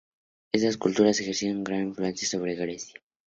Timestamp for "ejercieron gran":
1.19-1.83